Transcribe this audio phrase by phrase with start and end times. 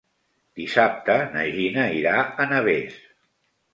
[0.59, 2.97] Dissabte na Gina irà a Navès.